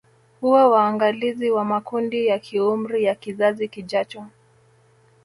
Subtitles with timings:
[0.41, 4.25] Huwa waangalizi wa makundi ya kiumri ya kizazi kijacho